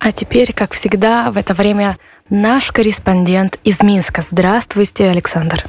А 0.00 0.12
теперь, 0.12 0.54
как 0.54 0.72
всегда, 0.72 1.30
в 1.30 1.36
это 1.36 1.52
время 1.52 1.98
наш 2.30 2.72
корреспондент 2.72 3.58
из 3.64 3.82
Минска. 3.82 4.22
Здравствуйте, 4.22 5.10
Александр. 5.10 5.64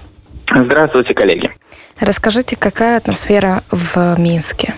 Здравствуйте, 0.49 1.13
коллеги. 1.13 1.51
Расскажите, 1.99 2.55
какая 2.55 2.97
атмосфера 2.97 3.61
в 3.69 4.15
Минске? 4.17 4.73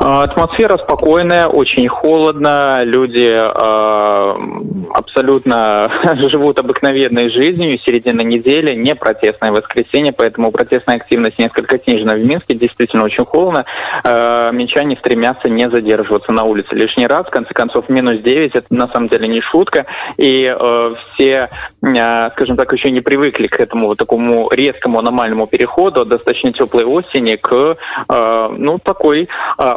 А, 0.00 0.22
атмосфера 0.22 0.78
спокойная, 0.78 1.46
очень 1.46 1.88
холодно, 1.88 2.78
люди 2.82 3.30
э, 3.30 4.88
абсолютно 4.94 5.90
живут 6.30 6.60
обыкновенной 6.60 7.30
жизнью, 7.30 7.78
середина 7.84 8.20
недели, 8.20 8.74
не 8.74 8.94
протестное 8.94 9.50
воскресенье, 9.50 10.12
поэтому 10.12 10.50
протестная 10.50 10.96
активность 10.96 11.38
несколько 11.38 11.78
снижена. 11.78 12.14
В 12.14 12.24
Минске, 12.24 12.54
действительно 12.54 13.04
очень 13.04 13.24
холодно. 13.24 13.64
Э, 14.04 14.50
минчане 14.52 14.96
стремятся 14.96 15.48
не 15.48 15.68
задерживаться 15.68 16.32
на 16.32 16.44
улице 16.44 16.74
лишний 16.74 17.06
раз, 17.06 17.26
в 17.26 17.30
конце 17.30 17.52
концов, 17.52 17.88
минус 17.88 18.20
9, 18.20 18.54
это 18.54 18.66
на 18.70 18.88
самом 18.88 19.08
деле 19.08 19.28
не 19.28 19.40
шутка, 19.40 19.86
и 20.16 20.50
э, 20.50 20.94
все, 21.14 21.50
э, 21.82 22.30
скажем 22.32 22.56
так, 22.56 22.72
еще 22.72 22.90
не 22.90 23.00
привыкли 23.00 23.46
к 23.48 23.58
этому 23.58 23.88
вот 23.88 23.98
такому 23.98 24.48
резкому 24.50 24.98
аномальному 24.98 25.46
переходу 25.46 26.02
от 26.02 26.08
достаточно 26.08 26.52
теплой 26.52 26.84
осени 26.84 27.36
к, 27.36 27.76
э, 28.08 28.48
ну, 28.56 28.78
такой 28.78 29.28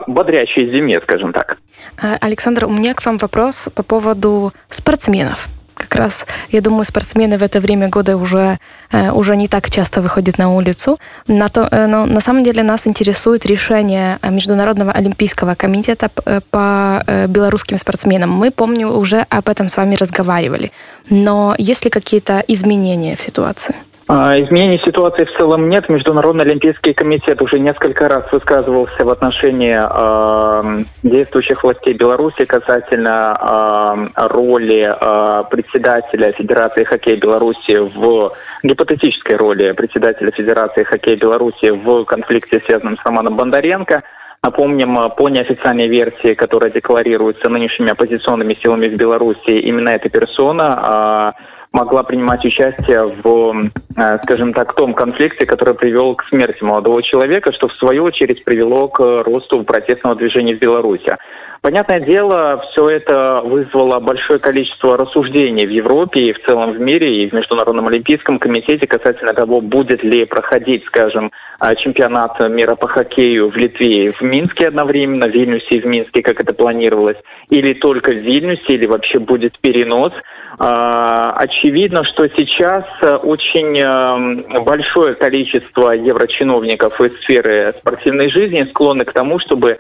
бодрящей 0.08 0.72
зиме, 0.72 1.00
скажем 1.02 1.34
так. 1.34 1.58
А, 2.02 2.18
Александр, 2.22 2.66
у 2.66 2.70
меня 2.70 2.94
к 2.94 3.06
вам 3.06 3.18
вопрос 3.18 3.70
по 3.74 3.84
поводу 3.84 4.54
спортсменов. 4.70 5.50
Как 5.74 5.96
раз, 5.96 6.28
я 6.52 6.62
думаю, 6.62 6.86
спортсмены 6.86 7.38
в 7.38 7.44
это 7.44 7.60
время 7.60 7.90
года 7.90 8.16
уже, 8.16 8.58
э, 8.92 9.12
уже 9.12 9.36
не 9.36 9.48
так 9.48 9.70
часто 9.70 10.02
выходят 10.02 10.38
на 10.38 10.56
улицу. 10.56 11.00
На 11.28 11.50
то, 11.50 11.68
э, 11.72 11.88
но 11.88 12.06
на 12.06 12.22
самом 12.22 12.44
деле 12.44 12.64
нас 12.64 12.88
интересует 12.88 13.46
решение 13.46 14.20
Международного 14.22 14.92
олимпийского 14.92 15.56
комитета 15.56 16.10
э, 16.26 16.40
по 16.52 17.04
белорусским 17.28 17.78
спортсменам. 17.78 18.30
Мы, 18.30 18.52
помню, 18.52 18.90
уже 18.90 19.26
об 19.30 19.50
этом 19.50 19.70
с 19.70 19.78
вами 19.78 19.96
разговаривали. 19.96 20.72
Но 21.10 21.56
есть 21.58 21.86
ли 21.86 21.90
какие-то 21.90 22.44
изменения 22.48 23.16
в 23.16 23.22
ситуации? 23.22 23.76
А, 24.14 24.38
изменений 24.42 24.78
ситуации 24.80 25.24
в 25.24 25.32
целом 25.38 25.70
нет. 25.70 25.88
Международный 25.88 26.44
олимпийский 26.44 26.92
комитет 26.92 27.42
уже 27.42 27.60
несколько 27.60 28.10
раз 28.10 28.30
высказывался 28.30 29.06
в 29.06 29.10
отношении 29.10 29.74
э, 29.74 30.84
действующих 31.02 31.64
властей 31.64 31.94
Беларуси 31.94 32.44
касательно 32.44 34.12
э, 34.14 34.28
роли 34.28 34.82
э, 34.84 35.44
председателя 35.50 36.34
Федерации 36.34 36.84
хоккея 36.84 37.16
Беларуси 37.16 37.78
в 37.78 38.34
гипотетической 38.64 39.38
роли 39.38 39.72
председателя 39.72 40.32
Федерации 40.32 40.84
хоккея 40.84 41.16
Беларуси 41.16 41.70
в 41.70 42.04
конфликте, 42.04 42.62
связанном 42.66 42.98
с 42.98 43.06
Романом 43.06 43.38
Бондаренко. 43.38 44.04
Напомним, 44.44 44.98
по 45.16 45.30
неофициальной 45.30 45.88
версии, 45.88 46.34
которая 46.34 46.70
декларируется 46.70 47.48
нынешними 47.48 47.92
оппозиционными 47.92 48.56
силами 48.56 48.90
в 48.90 48.96
Беларуси, 48.98 49.52
именно 49.52 49.88
эта 49.88 50.10
персона 50.10 51.34
могла 51.72 52.04
принимать 52.04 52.44
участие 52.46 53.16
в, 53.24 53.72
э, 53.96 54.20
скажем 54.24 54.54
так, 54.54 54.74
том 54.76 54.94
конфликте, 54.94 55.46
который 55.46 55.74
привел 55.74 56.16
к 56.16 56.26
смерти 56.26 56.64
молодого 56.64 57.02
человека, 57.02 57.54
что 57.54 57.68
в 57.68 57.76
свою 57.76 58.04
очередь 58.04 58.44
привело 58.44 58.88
к 58.88 59.00
росту 59.24 59.64
протестного 59.64 60.16
движения 60.16 60.56
в 60.56 60.60
Беларуси. 60.60 61.18
Понятное 61.62 62.00
дело, 62.00 62.60
все 62.72 62.88
это 62.88 63.42
вызвало 63.44 64.00
большое 64.00 64.40
количество 64.40 64.98
рассуждений 64.98 65.68
в 65.68 65.70
Европе 65.70 66.22
и 66.22 66.34
в 66.34 66.42
целом 66.44 66.72
в 66.72 66.80
мире, 66.80 67.24
и 67.24 67.30
в 67.30 67.34
Международном 67.34 67.88
олимпийском 67.88 68.40
комитете 68.40 68.88
касательно 68.88 69.36
того, 69.36 69.62
будет 69.62 70.04
ли 70.04 70.26
проходить, 70.26 70.84
скажем, 70.86 71.32
э, 71.60 71.76
чемпионат 71.76 72.40
мира 72.50 72.74
по 72.74 72.88
хоккею 72.88 73.52
в 73.52 73.58
Литве 73.58 74.06
и 74.06 74.10
в 74.10 74.22
Минске 74.22 74.70
одновременно, 74.70 75.28
в 75.28 75.32
Вильнюсе 75.32 75.76
и 75.76 75.82
в 75.82 75.86
Минске, 75.86 76.24
как 76.24 76.42
это 76.42 76.52
планировалось, 76.52 77.18
или 77.50 77.74
только 77.74 78.10
в 78.10 78.18
Вильнюсе, 78.18 78.74
или 78.74 78.88
вообще 78.88 79.20
будет 79.20 79.60
перенос. 79.60 80.14
А, 80.58 81.32
очевидно, 81.38 82.04
что 82.04 82.28
сейчас 82.36 82.86
э, 83.02 83.16
очень 83.16 83.80
э, 83.80 84.60
большое 84.62 85.16
количество 85.16 85.92
еврочиновников 85.92 87.00
из 87.02 87.16
сферы 87.22 87.74
спортивной 87.80 88.30
жизни 88.30 88.64
склонны 88.64 89.06
к 89.06 89.14
тому, 89.14 89.40
чтобы, 89.40 89.78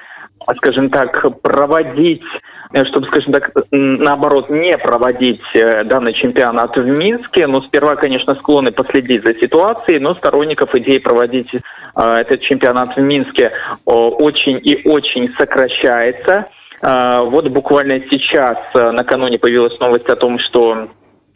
скажем 0.57 0.89
так, 0.89 1.41
проводить 1.41 2.23
э, 2.73 2.85
чтобы, 2.85 3.07
скажем 3.07 3.33
так, 3.33 3.51
наоборот, 3.71 4.49
не 4.49 4.77
проводить 4.77 5.41
данный 5.53 6.13
чемпионат 6.13 6.75
в 6.75 6.85
Минске. 6.85 7.47
Но 7.47 7.61
сперва, 7.61 7.95
конечно, 7.95 8.35
склонны 8.35 8.71
последить 8.71 9.23
за 9.23 9.33
ситуацией, 9.35 9.99
но 9.99 10.13
сторонников 10.15 10.73
идеи 10.75 10.97
проводить 10.97 11.49
этот 11.95 12.41
чемпионат 12.41 12.95
в 12.95 13.01
Минске 13.01 13.51
очень 13.85 14.59
и 14.63 14.87
очень 14.87 15.33
сокращается. 15.37 16.47
А, 16.81 17.21
вот 17.21 17.47
буквально 17.49 17.99
сейчас, 18.09 18.57
э, 18.73 18.91
накануне 18.91 19.37
появилась 19.37 19.79
новость 19.79 20.09
о 20.09 20.15
том, 20.15 20.39
что 20.39 20.87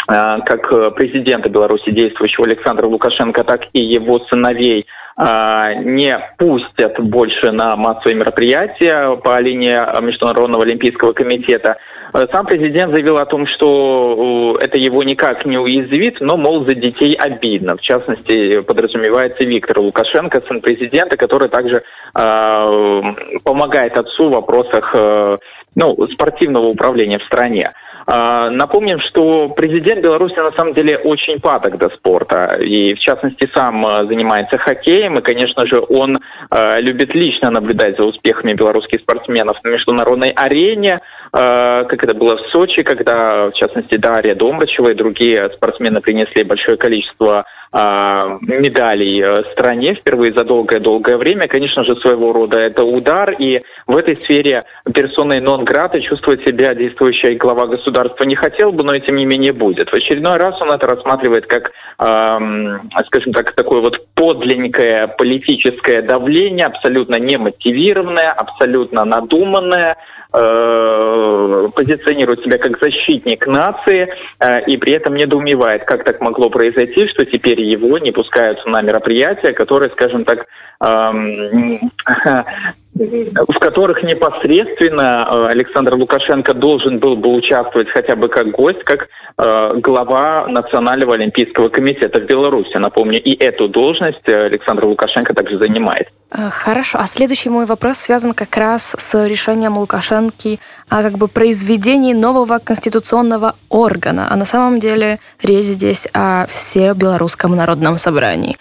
э, 0.09 0.37
как 0.45 0.95
президента 0.95 1.49
Беларуси 1.49 1.91
действующего 1.91 2.45
Александра 2.47 2.87
Лукашенко, 2.87 3.43
так 3.43 3.61
и 3.73 3.81
его 3.81 4.19
сыновей 4.21 4.81
а, 4.81 5.04
не 5.17 6.19
пустят 6.37 6.99
больше 6.99 7.51
на 7.51 7.75
массовые 7.77 8.15
мероприятия 8.15 9.15
по 9.15 9.39
линии 9.39 10.01
Международного 10.01 10.63
олимпийского 10.63 11.13
комитета. 11.13 11.77
Э, 12.15 12.27
сам 12.31 12.45
президент 12.45 12.93
заявил 12.93 13.17
о 13.17 13.25
том, 13.25 13.45
что 13.47 14.57
это 14.61 14.77
его 14.77 15.03
никак 15.03 15.45
не 15.45 15.57
уязвит, 15.57 16.21
но, 16.21 16.37
мол, 16.37 16.65
за 16.65 16.73
детей 16.73 17.13
обидно. 17.13 17.75
В 17.75 17.81
частности, 17.81 18.61
подразумевается 18.61 19.43
Виктор 19.43 19.79
Лукашенко, 19.79 20.41
сын 20.47 20.61
президента, 20.61 21.17
который 21.17 21.49
также 21.49 21.77
э, 21.77 23.01
помогает 23.43 23.97
отцу 23.97 24.29
в 24.29 24.33
вопросах 24.33 24.95
э, 24.97 25.37
ну, 25.75 26.07
спортивного 26.13 26.67
управления 26.67 27.19
в 27.19 27.23
стране. 27.23 27.73
А, 28.07 28.51
напомним, 28.51 28.99
что 28.99 29.49
президент 29.49 30.01
Беларуси 30.01 30.35
на 30.35 30.51
самом 30.51 30.73
деле 30.75 30.97
очень 30.97 31.39
падок 31.39 31.77
до 31.77 31.89
спорта. 31.89 32.57
И, 32.61 32.93
в 32.93 32.99
частности, 32.99 33.49
сам 33.53 33.85
а, 33.85 34.05
занимается 34.05 34.57
хоккеем. 34.57 35.17
И, 35.17 35.23
конечно 35.23 35.65
же, 35.65 35.81
он 35.89 36.19
а, 36.49 36.79
любит 36.79 37.15
лично 37.15 37.49
наблюдать 37.49 37.97
за 37.97 38.03
успехами 38.03 38.53
белорусских 38.53 39.01
спортсменов 39.01 39.57
на 39.63 39.69
международной 39.69 40.29
арене. 40.29 40.99
Как 41.31 42.01
это 42.01 42.13
было 42.13 42.37
в 42.37 42.47
Сочи, 42.47 42.81
когда, 42.83 43.49
в 43.49 43.53
частности, 43.55 43.97
Дарья 43.97 44.35
Домрачева 44.35 44.89
и 44.89 44.93
другие 44.93 45.49
спортсмены 45.55 45.99
принесли 45.99 46.43
большое 46.43 46.77
количество 46.77 47.43
медалей 47.75 49.21
э, 49.21 49.51
стране 49.51 49.95
впервые 49.95 50.33
за 50.33 50.45
долгое-долгое 50.45 51.17
время. 51.17 51.47
Конечно 51.47 51.83
же, 51.83 51.97
своего 51.97 52.31
рода 52.31 52.57
это 52.57 52.85
удар, 52.85 53.33
и 53.33 53.63
в 53.85 53.97
этой 53.97 54.15
сфере 54.15 54.63
персоной 54.93 55.41
нон-грата 55.41 55.99
чувствовать 55.99 56.41
себя 56.45 56.73
действующая 56.73 57.35
глава 57.35 57.67
государства 57.67 58.23
не 58.23 58.35
хотел 58.35 58.71
бы, 58.71 58.83
но 58.83 58.95
и 58.95 59.01
тем 59.01 59.17
не 59.17 59.25
менее 59.25 59.51
будет. 59.51 59.89
В 59.89 59.93
очередной 59.93 60.37
раз 60.37 60.61
он 60.61 60.71
это 60.71 60.87
рассматривает 60.87 61.47
как, 61.47 61.73
эм, 61.99 62.89
скажем 63.07 63.33
так, 63.33 63.53
такое 63.53 63.81
вот 63.81 64.07
подлинное 64.13 65.07
политическое 65.07 66.01
давление, 66.01 66.67
абсолютно 66.67 67.15
немотивированное, 67.15 68.29
абсолютно 68.29 69.03
надуманное, 69.03 69.97
Э, 70.37 71.69
позиционирует 71.73 72.41
себя 72.41 72.57
как 72.57 72.77
защитник 72.81 73.47
нации 73.47 74.09
э, 74.39 74.65
и 74.65 74.75
при 74.75 74.91
этом 74.93 75.13
недоумевает, 75.13 75.85
как 75.85 76.03
так 76.03 76.19
могло 76.19 76.49
произойти, 76.49 77.07
что 77.07 77.25
теперь 77.25 77.61
его 77.61 77.97
не 77.99 78.11
пускают 78.11 78.65
на 78.65 78.81
мероприятия, 78.81 79.53
которые, 79.53 79.91
скажем 79.91 80.25
так, 80.25 80.47
эм, 80.81 81.79
в 82.95 83.59
которых 83.59 84.03
непосредственно 84.03 85.27
э, 85.29 85.47
Александр 85.47 85.95
Лукашенко 85.95 86.53
должен 86.53 86.99
был 86.99 87.17
бы 87.17 87.33
участвовать 87.33 87.89
хотя 87.89 88.15
бы 88.15 88.29
как 88.29 88.51
гость, 88.51 88.83
как 88.85 89.09
э, 89.37 89.79
глава 89.79 90.47
Национального 90.47 91.15
олимпийского 91.15 91.67
комитета 91.67 92.21
в 92.21 92.25
Беларуси. 92.25 92.77
Напомню, 92.77 93.21
и 93.21 93.35
эту 93.43 93.67
должность 93.67 94.27
Александр 94.27 94.85
Лукашенко 94.85 95.33
также 95.33 95.57
занимает. 95.57 96.07
Э, 96.31 96.49
хорошо. 96.49 96.99
А 97.01 97.07
следующий 97.07 97.49
мой 97.49 97.65
вопрос 97.65 97.97
связан 97.97 98.33
как 98.33 98.55
раз 98.55 98.95
с 98.97 99.27
решением 99.27 99.77
Лукашенки 99.77 100.59
о 100.89 101.03
как 101.03 101.17
бы 101.17 101.27
произведении 101.27 102.13
нового 102.13 102.59
конституционного 102.59 103.55
органа. 103.69 104.27
А 104.29 104.37
на 104.37 104.45
самом 104.45 104.79
деле 104.79 105.19
речь 105.43 105.65
здесь 105.65 106.07
о 106.13 106.45
всебелорусском 106.47 107.55
народном 107.57 107.97
собрании. 107.97 108.55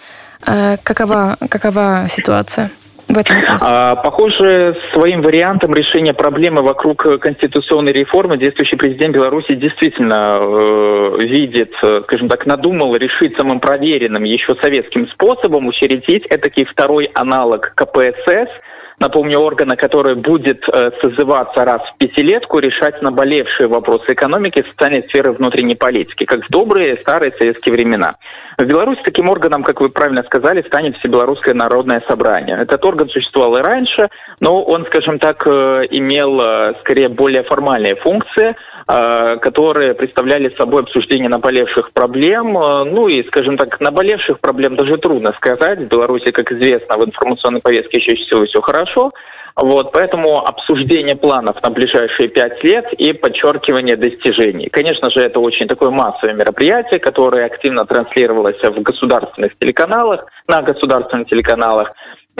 Какова, 0.83 1.37
какова 1.49 2.05
ситуация? 2.09 2.69
В 3.07 3.17
этом 3.17 3.39
вопросе? 3.39 3.65
А, 3.67 3.95
похоже, 3.95 4.77
своим 4.93 5.21
вариантом 5.21 5.73
решения 5.73 6.13
проблемы 6.13 6.61
вокруг 6.61 7.19
конституционной 7.19 7.91
реформы 7.91 8.37
действующий 8.37 8.75
президент 8.75 9.15
Беларуси 9.15 9.55
действительно 9.55 10.39
э, 10.39 11.17
видит, 11.19 11.73
скажем 12.03 12.29
так, 12.29 12.45
надумал 12.45 12.95
решить 12.95 13.35
самым 13.37 13.59
проверенным 13.59 14.23
еще 14.23 14.55
советским 14.61 15.07
способом 15.09 15.67
учредить 15.67 16.25
этакий 16.29 16.65
второй 16.65 17.05
аналог 17.13 17.73
КПСС– 17.75 18.49
напомню, 18.99 19.39
органа, 19.39 19.75
который 19.75 20.15
будет 20.15 20.63
э, 20.67 20.91
созываться 21.01 21.63
раз 21.63 21.81
в 21.89 21.97
пятилетку, 21.97 22.59
решать 22.59 23.01
наболевшие 23.01 23.67
вопросы 23.67 24.13
экономики, 24.13 24.65
социальной 24.69 25.03
сферы 25.09 25.33
внутренней 25.33 25.75
политики, 25.75 26.25
как 26.25 26.45
в 26.45 26.49
добрые 26.49 26.97
старые 26.97 27.33
советские 27.37 27.73
времена. 27.73 28.15
В 28.57 28.63
Беларуси 28.63 29.01
таким 29.03 29.29
органом, 29.29 29.63
как 29.63 29.81
вы 29.81 29.89
правильно 29.89 30.23
сказали, 30.23 30.61
станет 30.61 30.97
Всебелорусское 30.97 31.53
народное 31.53 32.01
собрание. 32.07 32.57
Этот 32.57 32.83
орган 32.85 33.09
существовал 33.09 33.57
и 33.57 33.61
раньше, 33.61 34.09
но 34.39 34.63
он, 34.63 34.85
скажем 34.85 35.19
так, 35.19 35.45
э, 35.45 35.83
имел 35.91 36.41
э, 36.41 36.73
скорее 36.79 37.09
более 37.09 37.43
формальные 37.43 37.95
функции. 37.95 38.55
Которые 38.87 39.95
представляли 39.95 40.55
собой 40.57 40.83
обсуждение 40.83 41.29
наболевших 41.29 41.91
проблем. 41.91 42.53
Ну 42.53 43.07
и, 43.07 43.25
скажем 43.27 43.57
так, 43.57 43.79
наболевших 43.79 44.39
проблем 44.39 44.75
даже 44.75 44.97
трудно 44.97 45.33
сказать. 45.37 45.79
В 45.79 45.87
Беларуси, 45.87 46.31
как 46.31 46.51
известно, 46.51 46.97
в 46.97 47.05
информационной 47.05 47.61
повестке 47.61 47.99
чаще 47.99 48.23
всего 48.25 48.45
все 48.45 48.61
хорошо. 48.61 49.11
Вот, 49.55 49.93
поэтому 49.93 50.45
обсуждение 50.45 51.15
планов 51.15 51.55
на 51.63 51.69
ближайшие 51.69 52.27
пять 52.27 52.61
лет 52.61 52.91
и 52.93 53.13
подчеркивание 53.13 53.95
достижений. 53.95 54.67
Конечно 54.67 55.09
же, 55.09 55.21
это 55.21 55.39
очень 55.39 55.67
такое 55.67 55.91
массовое 55.91 56.33
мероприятие, 56.33 56.99
которое 56.99 57.45
активно 57.45 57.85
транслировалось 57.85 58.61
в 58.61 58.81
государственных 58.81 59.57
телеканалах, 59.57 60.25
на 60.47 60.61
государственных 60.61 61.29
телеканалах. 61.29 61.93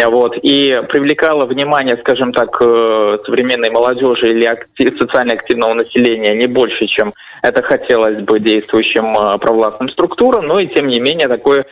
Вот, 0.04 0.36
и 0.42 0.74
привлекало 0.90 1.46
внимание, 1.46 1.96
скажем 1.98 2.34
так, 2.34 2.58
э, 2.60 3.18
современной 3.26 3.70
молодежи 3.70 4.28
или 4.28 4.44
актив, 4.44 4.94
социально 4.98 5.34
активного 5.34 5.74
населения 5.74 6.36
не 6.36 6.48
больше, 6.48 6.86
чем 6.88 7.14
это 7.42 7.62
хотелось 7.62 8.20
бы 8.20 8.42
действующим 8.42 9.06
э, 9.18 9.38
провластным 9.38 9.90
структурам, 9.90 10.48
но 10.48 10.60
и 10.60 10.68
тем 10.68 10.88
не 10.88 11.00
менее 11.00 11.30
такой 11.30 11.60
э, 11.60 11.64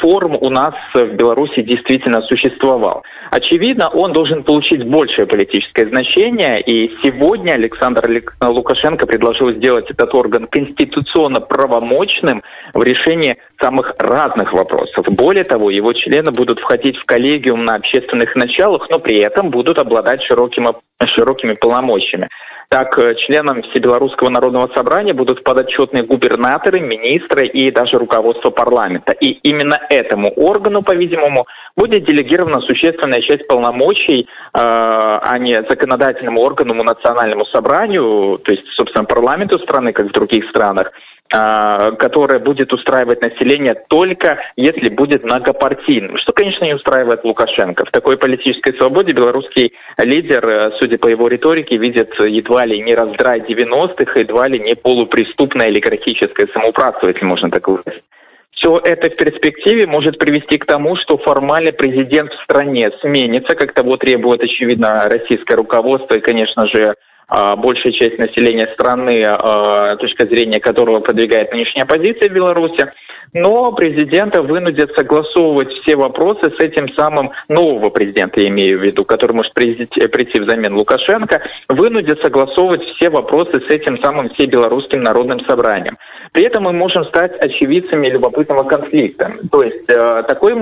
форум 0.00 0.38
у 0.40 0.48
нас 0.48 0.74
в 0.94 1.04
Беларуси 1.16 1.60
действительно 1.60 2.22
существовал. 2.22 3.02
Очевидно, 3.30 3.90
он 3.90 4.14
должен 4.14 4.42
получить 4.42 4.82
большее 4.82 5.26
политическое 5.26 5.86
значение, 5.88 6.62
и 6.62 6.96
сегодня 7.02 7.52
Александр 7.52 8.22
Лукашенко 8.40 9.06
предложил 9.06 9.52
сделать 9.52 9.90
этот 9.90 10.14
орган 10.14 10.46
конституционно 10.46 11.40
правомочным 11.40 12.42
в 12.72 12.82
решении 12.82 13.36
самых 13.60 13.94
разных 13.98 14.52
вопросов. 14.52 15.06
Более 15.08 15.44
того, 15.44 15.70
его 15.70 15.92
члены 15.92 16.30
будут 16.30 16.60
входить 16.60 16.96
в 16.96 17.04
коллегиум 17.04 17.64
на 17.64 17.76
общественных 17.76 18.34
началах, 18.36 18.88
но 18.90 18.98
при 18.98 19.18
этом 19.18 19.50
будут 19.50 19.78
обладать 19.78 20.22
широкими, 20.22 20.68
широкими 21.04 21.54
полномочиями. 21.54 22.28
Так, 22.68 22.98
э, 22.98 23.14
членам 23.16 23.62
Всебелорусского 23.62 24.30
народного 24.30 24.68
собрания 24.74 25.12
будут 25.12 25.44
подотчетные 25.44 26.02
губернаторы, 26.02 26.80
министры 26.80 27.46
и 27.46 27.70
даже 27.70 27.98
руководство 27.98 28.50
парламента. 28.50 29.12
И 29.12 29.32
именно 29.48 29.78
этому 29.90 30.30
органу, 30.30 30.82
по-видимому, 30.82 31.46
будет 31.76 32.04
делегирована 32.04 32.60
существенная 32.60 33.20
часть 33.20 33.46
полномочий, 33.46 34.22
э, 34.22 34.26
а 34.54 35.38
не 35.38 35.62
законодательному 35.68 36.40
органу, 36.40 36.74
национальному 36.82 37.44
собранию, 37.46 38.38
то 38.38 38.52
есть, 38.52 38.66
собственно, 38.76 39.04
парламенту 39.04 39.58
страны, 39.58 39.92
как 39.92 40.06
в 40.08 40.12
других 40.12 40.48
странах, 40.48 40.90
а, 41.32 41.92
которое 41.92 42.38
будет 42.38 42.72
устраивать 42.72 43.22
население 43.22 43.74
только 43.88 44.40
если 44.56 44.88
будет 44.88 45.24
многопартийным, 45.24 46.18
что, 46.18 46.32
конечно, 46.32 46.64
не 46.64 46.74
устраивает 46.74 47.24
Лукашенко. 47.24 47.86
В 47.86 47.90
такой 47.90 48.18
политической 48.18 48.74
свободе 48.74 49.12
белорусский 49.12 49.72
лидер, 49.98 50.46
э, 50.46 50.70
судя 50.78 50.98
по 50.98 51.08
его 51.08 51.26
риторике, 51.28 51.78
видит 51.78 52.14
едва 52.20 52.66
ли 52.66 52.80
не 52.82 52.94
раздрай 52.94 53.40
90-х, 53.40 54.20
едва 54.20 54.48
ли 54.48 54.60
не 54.60 54.74
полупреступное 54.76 55.68
олигархическое 55.68 56.46
самоуправство, 56.48 57.08
если 57.08 57.24
можно 57.24 57.50
так 57.50 57.66
выразить. 57.66 58.04
Все 58.50 58.80
это 58.84 59.10
в 59.10 59.16
перспективе 59.16 59.86
может 59.86 60.18
привести 60.18 60.58
к 60.58 60.66
тому, 60.66 60.94
что 60.96 61.18
формально 61.18 61.72
президент 61.72 62.32
в 62.32 62.42
стране 62.44 62.90
сменится, 63.00 63.56
как 63.56 63.72
того 63.72 63.96
требует, 63.96 64.42
очевидно, 64.42 65.02
российское 65.04 65.56
руководство 65.56 66.14
и, 66.14 66.20
конечно 66.20 66.66
же, 66.68 66.94
большая 67.28 67.92
часть 67.92 68.18
населения 68.18 68.68
страны, 68.74 69.24
а, 69.26 69.96
точка 69.96 70.26
зрения 70.26 70.60
которого 70.60 71.00
продвигает 71.00 71.52
нынешняя 71.52 71.84
оппозиция 71.84 72.28
в 72.28 72.32
Беларуси, 72.32 72.92
но 73.34 73.72
президента 73.72 74.42
вынудят 74.42 74.92
согласовывать 74.94 75.68
все 75.82 75.96
вопросы 75.96 76.50
с 76.50 76.60
этим 76.60 76.88
самым 76.90 77.32
нового 77.48 77.90
президента, 77.90 78.40
я 78.40 78.48
имею 78.48 78.78
в 78.78 78.82
виду, 78.82 79.04
который 79.04 79.32
может 79.32 79.52
прийти, 79.54 80.06
прийти 80.06 80.38
взамен 80.38 80.74
Лукашенко, 80.74 81.42
вынудят 81.68 82.20
согласовывать 82.20 82.82
все 82.82 83.10
вопросы 83.10 83.60
с 83.60 83.70
этим 83.70 83.98
самым 84.02 84.30
всебелорусским 84.30 85.02
народным 85.02 85.40
собранием. 85.46 85.98
При 86.32 86.44
этом 86.44 86.64
мы 86.64 86.72
можем 86.72 87.04
стать 87.06 87.36
очевидцами 87.40 88.08
любопытного 88.08 88.62
конфликта. 88.62 89.32
То 89.50 89.62
есть 89.62 89.88
э, 89.88 90.22
такой, 90.28 90.54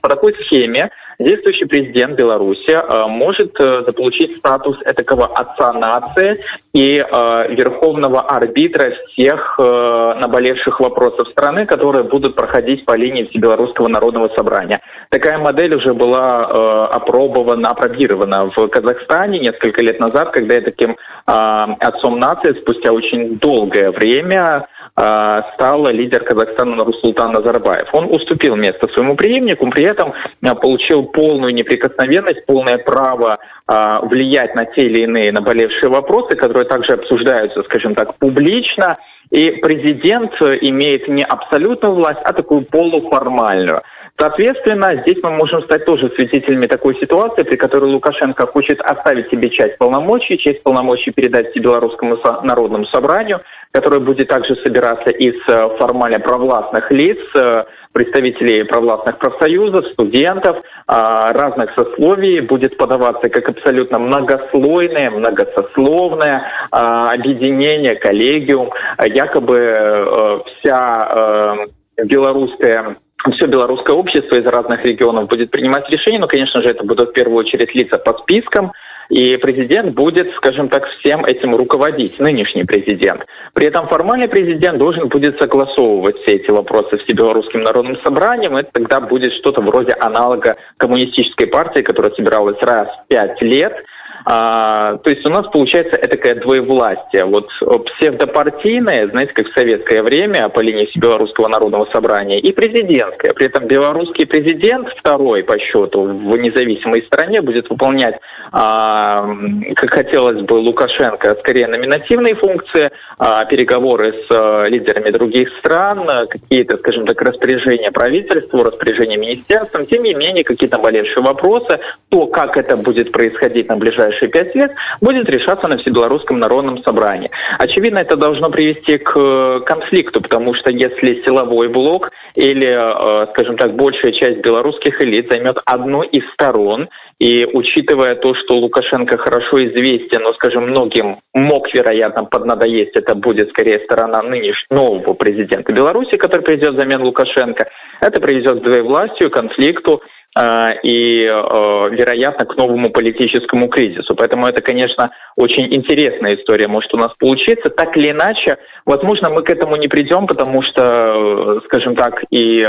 по 0.00 0.08
такой 0.08 0.34
схеме 0.44 0.90
действующий 1.18 1.66
президент 1.66 2.16
Беларуси 2.16 2.70
э, 2.70 3.06
может 3.06 3.58
э, 3.60 3.82
заполучить 3.84 4.36
статус 4.38 4.76
этакого 4.84 5.26
отца 5.26 5.72
нации 5.72 6.40
и 6.72 6.98
э, 6.98 7.54
верховного 7.54 8.20
арбитра 8.22 8.92
всех 9.08 9.58
наболевших 9.58 10.80
вопросов 10.80 11.28
страны, 11.28 11.66
которые 11.66 12.04
будут 12.04 12.34
проходить 12.34 12.84
по 12.84 12.94
линии 12.94 13.28
Белорусского 13.34 13.88
народного 13.88 14.28
собрания. 14.36 14.80
Такая 15.10 15.38
модель 15.38 15.74
уже 15.74 15.94
была 15.94 16.86
опробована, 16.86 17.70
опробирована 17.70 18.50
в 18.50 18.68
Казахстане 18.68 19.38
несколько 19.38 19.82
лет 19.82 20.00
назад, 20.00 20.32
когда 20.32 20.54
я 20.54 20.60
таким 20.62 20.96
отцом 21.26 22.18
нации 22.18 22.58
спустя 22.60 22.92
очень 22.92 23.38
долгое 23.38 23.90
время 23.90 24.66
а, 24.96 25.52
стал 25.54 25.88
лидер 25.88 26.22
Казахстана 26.22 26.76
Нурсултан 26.76 27.32
Назарбаев. 27.32 27.88
Он 27.92 28.14
уступил 28.14 28.54
место 28.54 28.86
своему 28.88 29.16
преемнику, 29.16 29.68
при 29.68 29.82
этом 29.82 30.12
а, 30.42 30.54
получил 30.54 31.02
полную 31.04 31.52
неприкосновенность, 31.52 32.46
полное 32.46 32.78
право 32.78 33.36
а, 33.66 34.00
влиять 34.04 34.54
на 34.54 34.66
те 34.66 34.82
или 34.82 35.02
иные 35.02 35.32
наболевшие 35.32 35.90
вопросы, 35.90 36.36
которые 36.36 36.64
также 36.66 36.92
обсуждаются, 36.92 37.64
скажем 37.64 37.96
так, 37.96 38.16
публично. 38.18 38.96
И 39.30 39.50
президент 39.50 40.32
имеет 40.60 41.08
не 41.08 41.24
абсолютную 41.24 41.94
власть, 41.94 42.20
а 42.22 42.32
такую 42.32 42.62
полуформальную. 42.62 43.80
Соответственно, 44.16 45.02
здесь 45.02 45.16
мы 45.24 45.30
можем 45.30 45.62
стать 45.64 45.84
тоже 45.86 46.08
свидетелями 46.14 46.66
такой 46.66 46.94
ситуации, 47.00 47.42
при 47.42 47.56
которой 47.56 47.90
Лукашенко 47.90 48.46
хочет 48.46 48.80
оставить 48.80 49.28
себе 49.28 49.50
часть 49.50 49.76
полномочий, 49.76 50.38
часть 50.38 50.62
полномочий 50.62 51.10
передать 51.10 51.56
Белорусскому 51.56 52.16
народному 52.44 52.86
собранию, 52.86 53.40
которое 53.74 53.98
будет 53.98 54.28
также 54.28 54.54
собираться 54.62 55.10
из 55.10 55.34
э, 55.48 55.76
формально 55.78 56.20
провластных 56.20 56.92
лиц, 56.92 57.18
э, 57.34 57.64
представителей 57.92 58.62
провластных 58.62 59.18
профсоюзов, 59.18 59.86
студентов, 59.88 60.56
а, 60.86 61.32
разных 61.32 61.72
сословий, 61.74 62.40
будет 62.40 62.76
подаваться 62.76 63.28
как 63.28 63.48
абсолютно 63.48 63.98
многослойное, 63.98 65.10
многосословное 65.10 66.44
а, 66.70 67.10
объединение, 67.10 67.94
коллегиум. 67.94 68.70
Якобы 69.04 69.58
э, 69.58 70.38
вся 70.58 71.66
белорусская 72.04 72.96
все 73.36 73.46
белорусское 73.46 73.96
общество 73.96 74.36
из 74.36 74.44
разных 74.44 74.84
регионов 74.84 75.28
будет 75.28 75.50
принимать 75.50 75.88
решения, 75.88 76.18
но, 76.18 76.26
конечно 76.26 76.60
же, 76.60 76.68
это 76.68 76.84
будут 76.84 77.10
в 77.10 77.12
первую 77.12 77.38
очередь 77.38 77.74
лица 77.74 77.96
по 77.96 78.12
спискам, 78.18 78.72
и 79.14 79.36
президент 79.36 79.94
будет, 79.94 80.34
скажем 80.34 80.68
так, 80.68 80.84
всем 80.98 81.24
этим 81.24 81.54
руководить, 81.54 82.18
нынешний 82.18 82.64
президент. 82.64 83.24
При 83.52 83.66
этом 83.66 83.86
формальный 83.86 84.26
президент 84.26 84.78
должен 84.78 85.06
будет 85.06 85.38
согласовывать 85.38 86.16
все 86.22 86.34
эти 86.34 86.50
вопросы 86.50 86.98
с 86.98 87.12
Белорусским 87.12 87.62
народным 87.62 87.96
собранием. 88.02 88.56
Это 88.56 88.70
тогда 88.72 88.98
будет 88.98 89.32
что-то 89.34 89.60
вроде 89.60 89.92
аналога 90.00 90.56
коммунистической 90.78 91.46
партии, 91.46 91.82
которая 91.82 92.12
собиралась 92.14 92.60
раз 92.60 92.88
в 92.88 93.06
пять 93.06 93.40
лет– 93.40 93.72
а, 94.24 94.96
то 94.98 95.10
есть 95.10 95.24
у 95.26 95.28
нас 95.28 95.46
получается 95.48 95.98
такая 95.98 96.36
двоевластие. 96.36 97.24
Вот 97.26 97.48
псевдопартийное, 97.86 99.08
знаете, 99.08 99.32
как 99.34 99.48
в 99.48 99.52
советское 99.52 100.02
время 100.02 100.48
по 100.48 100.60
линии 100.60 100.88
Белорусского 100.98 101.48
народного 101.48 101.86
собрания, 101.92 102.38
и 102.40 102.52
президентское. 102.52 103.34
При 103.34 103.46
этом 103.46 103.66
белорусский 103.66 104.26
президент, 104.26 104.88
второй 104.98 105.42
по 105.44 105.58
счету 105.58 106.02
в 106.02 106.36
независимой 106.38 107.02
стране, 107.02 107.42
будет 107.42 107.68
выполнять, 107.68 108.16
а, 108.50 109.28
как 109.76 109.90
хотелось 109.90 110.40
бы 110.42 110.54
Лукашенко, 110.54 111.36
скорее 111.40 111.66
номинативные 111.66 112.34
функции, 112.34 112.90
а, 113.18 113.44
переговоры 113.44 114.12
с 114.12 114.30
а, 114.30 114.64
лидерами 114.64 115.10
других 115.10 115.50
стран, 115.58 116.08
какие-то, 116.28 116.78
скажем 116.78 117.06
так, 117.06 117.20
распоряжения 117.20 117.90
правительству, 117.90 118.62
распоряжения 118.62 119.18
министерством. 119.18 119.86
Тем 119.86 120.02
не 120.02 120.14
менее, 120.14 120.44
какие-то 120.44 120.78
болевшие 120.78 121.22
вопросы, 121.22 121.78
то, 122.08 122.26
как 122.26 122.56
это 122.56 122.76
будет 122.76 123.12
происходить 123.12 123.68
на 123.68 123.76
ближайшие 123.76 124.13
ближайшие 124.14 124.28
пять 124.28 124.54
лет 124.54 124.72
будет 125.00 125.28
решаться 125.28 125.68
на 125.68 125.78
Всебелорусском 125.78 126.38
народном 126.38 126.82
собрании. 126.82 127.30
Очевидно, 127.58 127.98
это 127.98 128.16
должно 128.16 128.50
привести 128.50 128.98
к 128.98 129.12
э, 129.16 129.60
конфликту, 129.66 130.20
потому 130.20 130.54
что 130.54 130.70
если 130.70 131.22
силовой 131.24 131.68
блок 131.68 132.10
или, 132.34 132.68
э, 132.68 133.26
скажем 133.30 133.56
так, 133.56 133.74
большая 133.74 134.12
часть 134.12 134.38
белорусских 134.38 135.00
элит 135.00 135.28
займет 135.30 135.58
одну 135.64 136.02
из 136.02 136.22
сторон, 136.32 136.88
и 137.20 137.46
учитывая 137.52 138.14
то, 138.16 138.34
что 138.34 138.56
Лукашенко 138.56 139.16
хорошо 139.18 139.58
известен, 139.58 140.22
но, 140.22 140.32
скажем, 140.34 140.64
многим 140.64 141.18
мог, 141.32 141.72
вероятно, 141.72 142.24
поднадоесть, 142.24 142.96
это 142.96 143.14
будет 143.14 143.50
скорее 143.50 143.80
сторона 143.84 144.22
нынешнего 144.22 144.54
нового 144.74 145.14
президента 145.14 145.72
Беларуси, 145.72 146.16
который 146.16 146.42
придет 146.42 146.74
взамен 146.74 147.02
Лукашенко, 147.02 147.68
это 148.00 148.20
приведет 148.20 148.60
к 148.60 148.64
двоевластию, 148.64 149.30
конфликту, 149.30 150.02
и, 150.36 151.28
а, 151.28 151.88
вероятно, 151.88 152.44
к 152.44 152.56
новому 152.56 152.90
политическому 152.90 153.68
кризису. 153.68 154.14
Поэтому 154.16 154.46
это, 154.46 154.62
конечно, 154.62 155.10
очень 155.36 155.72
интересная 155.72 156.34
история 156.34 156.66
может 156.66 156.92
у 156.92 156.98
нас 156.98 157.12
получиться. 157.18 157.70
Так 157.70 157.96
или 157.96 158.10
иначе, 158.10 158.58
возможно, 158.84 159.30
мы 159.30 159.42
к 159.42 159.50
этому 159.50 159.76
не 159.76 159.86
придем, 159.86 160.26
потому 160.26 160.62
что, 160.62 161.60
скажем 161.66 161.94
так, 161.94 162.24
и 162.30 162.66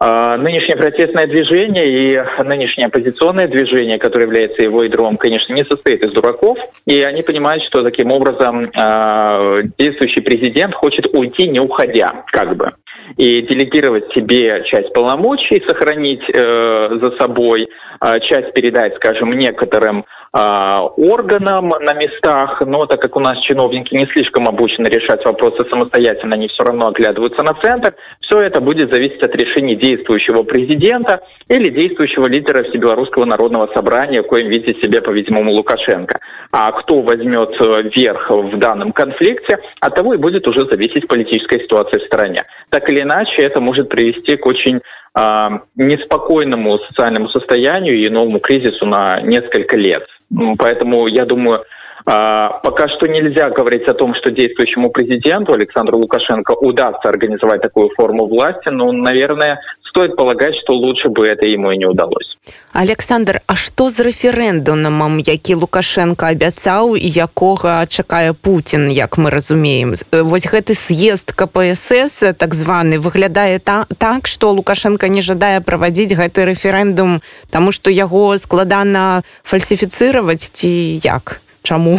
нынешнее 0.00 0.76
протестное 0.76 1.26
движение 1.26 1.88
и 1.88 2.42
нынешнее 2.44 2.86
оппозиционное 2.86 3.48
движение, 3.48 3.98
которое 3.98 4.26
является 4.26 4.62
его 4.62 4.84
ядром, 4.84 5.16
конечно, 5.16 5.52
не 5.52 5.64
состоит 5.64 6.04
из 6.04 6.12
дураков, 6.12 6.56
и 6.86 7.02
они 7.02 7.22
понимают, 7.22 7.64
что 7.64 7.82
таким 7.82 8.12
образом 8.12 8.70
а, 8.76 9.58
действующий 9.76 10.20
президент 10.20 10.74
хочет 10.74 11.06
уйти, 11.12 11.48
не 11.48 11.58
уходя, 11.58 12.24
как 12.26 12.56
бы. 12.56 12.72
И 13.16 13.42
делегировать 13.42 14.12
себе 14.12 14.62
часть 14.66 14.92
полномочий, 14.92 15.64
сохранить 15.66 16.22
э, 16.28 16.98
за 17.00 17.10
собой, 17.16 17.66
э, 18.00 18.20
часть 18.20 18.52
передать, 18.52 18.94
скажем, 18.96 19.32
некоторым 19.32 20.00
а, 20.00 20.17
органам 20.32 21.68
на 21.68 21.94
местах, 21.94 22.60
но 22.66 22.86
так 22.86 23.00
как 23.00 23.16
у 23.16 23.20
нас 23.20 23.38
чиновники 23.40 23.94
не 23.94 24.06
слишком 24.06 24.46
обучены 24.46 24.88
решать 24.88 25.24
вопросы 25.24 25.64
самостоятельно, 25.68 26.34
они 26.34 26.48
все 26.48 26.64
равно 26.64 26.88
оглядываются 26.88 27.42
на 27.42 27.54
центр, 27.54 27.94
все 28.20 28.38
это 28.40 28.60
будет 28.60 28.92
зависеть 28.92 29.22
от 29.22 29.34
решений 29.34 29.74
действующего 29.76 30.42
президента 30.42 31.22
или 31.48 31.70
действующего 31.70 32.26
лидера 32.28 32.64
Всебелорусского 32.64 33.24
народного 33.24 33.70
собрания, 33.74 34.22
коим 34.22 34.48
видит 34.48 34.78
себя, 34.78 35.00
по-видимому, 35.00 35.52
Лукашенко. 35.52 36.18
А 36.52 36.72
кто 36.72 37.00
возьмет 37.00 37.56
э, 37.60 37.90
верх 37.94 38.30
в 38.30 38.58
данном 38.58 38.92
конфликте, 38.92 39.58
от 39.80 39.94
того 39.94 40.14
и 40.14 40.18
будет 40.18 40.46
уже 40.46 40.66
зависеть 40.66 41.08
политическая 41.08 41.60
ситуация 41.60 42.00
в 42.00 42.06
стране. 42.06 42.44
Так 42.70 42.88
или 42.90 43.02
иначе, 43.02 43.42
это 43.42 43.60
может 43.60 43.88
привести 43.88 44.36
к 44.36 44.46
очень 44.46 44.80
а, 45.14 45.62
неспокойному 45.74 46.78
социальному 46.78 47.28
состоянию 47.30 47.96
и 47.96 48.08
новому 48.08 48.40
кризису 48.40 48.86
на 48.86 49.20
несколько 49.20 49.76
лет. 49.76 50.06
Поэтому 50.30 51.06
я 51.06 51.24
думаю, 51.24 51.62
а, 52.04 52.60
пока 52.60 52.88
что 52.88 53.06
нельзя 53.06 53.50
говорить 53.50 53.86
о 53.88 53.94
том, 53.94 54.14
что 54.14 54.30
действующему 54.30 54.90
президенту 54.90 55.52
Александру 55.52 55.98
Лукашенко 55.98 56.52
удастся 56.52 57.08
организовать 57.08 57.60
такую 57.60 57.90
форму 57.96 58.26
власти, 58.26 58.68
но, 58.68 58.92
наверное, 58.92 59.60
стоит 59.90 60.16
полагать, 60.16 60.54
что 60.62 60.74
лучше 60.74 61.08
бы 61.08 61.26
это 61.26 61.46
ему 61.46 61.72
и 61.72 61.76
не 61.76 61.86
удалось. 61.86 62.36
Александр, 62.72 63.40
а 63.46 63.56
что 63.56 63.90
з 63.90 64.00
рэферэндумам, 64.00 65.18
які 65.18 65.54
Лукашенко 65.54 66.26
абяцаў 66.26 66.96
і 66.96 67.08
якога 67.08 67.86
чакае 67.86 68.32
Путін, 68.32 68.90
як 68.92 69.18
мы 69.18 69.30
разумеем. 69.30 69.96
Вось 70.12 70.46
гэты 70.46 70.74
съезд 70.74 71.32
КПСС 71.32 72.36
так 72.36 72.54
званы 72.54 72.98
выглядае 72.98 73.58
та, 73.58 73.86
так, 73.98 74.26
што 74.26 74.52
Лукашенко 74.52 75.08
не 75.08 75.22
жадае 75.22 75.60
правадзіць 75.60 76.14
гэты 76.14 76.44
рэферэндум, 76.44 77.20
таму 77.50 77.72
што 77.72 77.90
яго 77.90 78.36
складана 78.38 79.22
фальсіфіцыраваць 79.44 80.50
ці 80.52 81.00
як? 81.02 81.40
Чаму? 81.62 81.98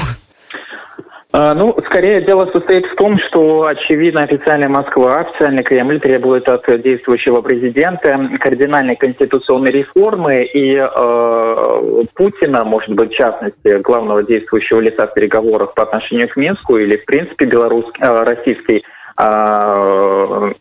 А, 1.32 1.54
ну, 1.54 1.78
скорее 1.86 2.22
дело 2.22 2.50
состоит 2.52 2.88
в 2.88 2.96
том, 2.96 3.20
что, 3.20 3.68
очевидно, 3.68 4.24
официальная 4.24 4.68
Москва, 4.68 5.18
официальный 5.18 5.62
Кремль 5.62 6.00
требует 6.00 6.50
от 6.50 6.66
действующего 6.82 7.42
президента 7.42 8.30
кардинальной 8.40 8.96
конституционной 8.96 9.70
реформы 9.70 10.44
и 10.44 10.76
э, 10.76 12.04
Путина, 12.16 12.64
может 12.66 12.96
быть, 12.96 13.12
в 13.12 13.16
частности, 13.16 13.80
главного 13.82 14.24
действующего 14.24 14.80
лица 14.80 15.06
в 15.06 15.14
переговорах 15.14 15.76
по 15.76 15.84
отношению 15.84 16.30
к 16.30 16.36
Минску 16.36 16.78
или, 16.78 16.98
в 16.98 17.06
принципе, 17.06 17.46
белорусский, 17.46 18.02
э, 18.02 18.24
российский 18.24 18.84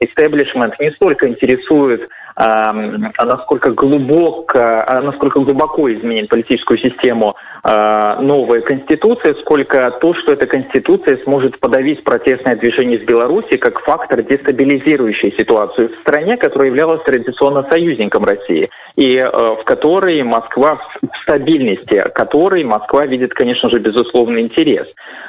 истеблишмент 0.01 0.79
не 0.81 0.91
столько 0.91 1.29
интересует 1.29 2.09
насколько 2.39 3.73
глубоко, 3.73 4.59
насколько 5.03 5.41
глубоко 5.41 5.93
изменит 5.93 6.29
политическую 6.29 6.79
систему 6.79 7.35
новая 7.65 8.61
конституция, 8.61 9.35
сколько 9.41 9.91
то, 10.01 10.15
что 10.15 10.35
эта 10.35 10.47
конституция 10.47 11.19
сможет 11.25 11.59
подавить 11.59 12.05
протестное 12.05 12.55
движение 12.55 13.01
из 13.01 13.05
Беларуси 13.05 13.57
как 13.57 13.81
фактор, 13.81 14.23
дестабилизирующий 14.23 15.35
ситуацию 15.37 15.89
в 15.89 16.01
стране, 16.03 16.37
которая 16.37 16.69
являлась 16.69 17.03
традиционно 17.03 17.67
союзником 17.69 18.25
России, 18.25 18.71
и 18.99 19.17
э, 19.17 19.29
в 19.31 19.63
которой 19.65 20.25
Москва, 20.25 20.81
в 21.01 21.23
стабильности 21.23 22.03
которой 22.15 22.65
Москва 22.65 23.07
видит, 23.07 23.33
конечно 23.33 23.71
же, 23.71 23.79
безусловный 23.79 24.43
интерес. 24.43 24.89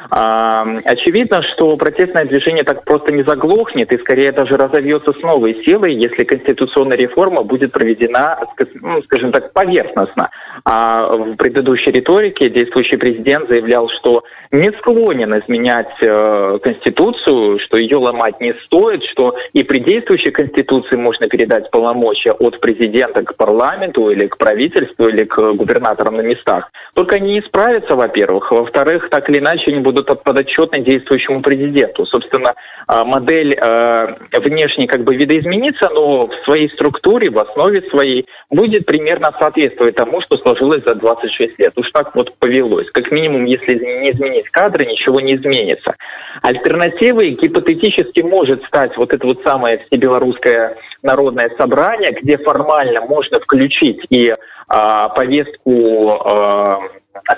Очевидно, 0.09 1.43
что 1.53 1.77
протестное 1.77 2.25
движение 2.25 2.63
так 2.63 2.83
просто 2.83 3.13
не 3.13 3.21
заглохнет 3.21 3.91
и 3.91 3.97
скорее 3.99 4.31
даже 4.31 4.57
разовьется 4.57 5.13
с 5.13 5.21
новой 5.21 5.63
силой, 5.63 5.93
если 5.93 6.23
конституционная 6.23 6.97
реформа 6.97 7.43
будет 7.43 7.71
проведена, 7.71 8.39
ну, 8.81 9.03
скажем 9.03 9.31
так, 9.31 9.53
поверхностно. 9.53 10.31
А 10.65 11.15
в 11.15 11.35
предыдущей 11.35 11.91
риторике 11.91 12.49
действующий 12.49 12.97
президент 12.97 13.49
заявлял, 13.49 13.89
что 13.99 14.23
не 14.51 14.71
склонен 14.79 15.31
изменять 15.39 15.93
э, 16.01 16.59
Конституцию, 16.59 17.59
что 17.59 17.77
ее 17.77 17.97
ломать 17.97 18.39
не 18.41 18.53
стоит, 18.65 19.03
что 19.11 19.35
и 19.53 19.63
при 19.63 19.79
действующей 19.79 20.31
Конституции 20.31 20.95
можно 20.95 21.27
передать 21.27 21.69
полномочия 21.69 22.31
от 22.31 22.59
президента 22.59 23.23
к 23.23 23.35
парламенту 23.35 24.09
или 24.09 24.27
к 24.27 24.37
правительству 24.37 25.07
или 25.07 25.25
к 25.25 25.53
губернаторам 25.53 26.15
на 26.15 26.21
местах. 26.21 26.71
Только 26.95 27.17
они 27.17 27.33
не 27.33 27.41
справятся, 27.41 27.95
во-первых. 27.95 28.51
Во-вторых, 28.51 29.09
так 29.09 29.29
или 29.29 29.39
иначе 29.39 29.71
они 29.71 29.81
будут 29.81 30.07
подотчетны 30.23 30.81
действующему 30.81 31.41
президенту. 31.41 32.05
Собственно, 32.07 32.53
э, 32.87 33.03
модель 33.03 33.53
э, 33.53 34.15
внешне 34.39 34.87
как 34.87 35.03
бы 35.03 35.15
видоизменится, 35.15 35.89
но 35.93 36.27
в 36.27 36.35
своей 36.45 36.69
структуре, 36.69 37.29
в 37.29 37.37
основе 37.37 37.87
своей 37.89 38.25
будет 38.49 38.85
примерно 38.85 39.31
соответствовать 39.39 39.95
тому, 39.95 40.21
что 40.21 40.37
сложилось 40.49 40.83
за 40.85 40.95
26 40.95 41.59
лет. 41.59 41.73
Уж 41.75 41.91
так 41.91 42.15
вот 42.15 42.35
повелось. 42.37 42.89
Как 42.91 43.11
минимум, 43.11 43.45
если 43.45 43.75
не 43.75 44.11
изменить 44.11 44.49
кадры, 44.49 44.85
ничего 44.85 45.19
не 45.19 45.35
изменится. 45.35 45.95
Альтернативой 46.41 47.31
гипотетически 47.31 48.21
может 48.21 48.63
стать 48.65 48.95
вот 48.97 49.13
это 49.13 49.25
вот 49.25 49.41
самое 49.43 49.79
всебелорусское 49.85 50.75
народное 51.03 51.51
собрание, 51.57 52.11
где 52.11 52.37
формально 52.37 53.01
можно 53.01 53.39
включить 53.39 54.01
и 54.09 54.33
а, 54.67 55.09
повестку 55.09 56.11
а, 56.11 56.79